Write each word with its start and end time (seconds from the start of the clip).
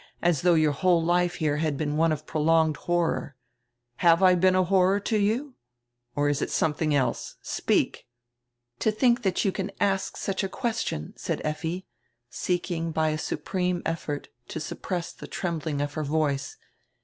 as 0.23 0.41
though 0.41 0.55
your 0.55 0.71
whole 0.71 1.03
life 1.05 1.35
here 1.35 1.57
had 1.57 1.77
heen 1.77 1.93
one 1.93 2.17
prolonged 2.21 2.75
horror. 2.75 3.35
Have 3.97 4.23
I 4.23 4.33
heen 4.35 4.55
a 4.59 4.63
horror 4.63 4.99
to 4.99 5.17
you? 5.19 5.53
Or 6.15 6.27
is 6.27 6.41
it 6.41 6.49
somedring 6.49 6.95
else? 6.95 7.35
Speak!" 7.43 8.07
"To 8.79 8.89
think 8.91 9.21
diat 9.21 9.45
you 9.45 9.51
can 9.51 9.71
ask 9.79 10.17
such 10.17 10.43
a 10.43 10.49
question!" 10.49 11.13
said 11.17 11.39
Effi, 11.43 11.85
seeking 12.31 12.91
hy 12.95 13.09
a 13.09 13.17
supreme 13.19 13.83
effort 13.85 14.29
to 14.47 14.59
suppress 14.59 15.13
die 15.13 15.27
trembling 15.27 15.81
of 15.81 15.93
her 15.93 16.03
voice. 16.03 16.57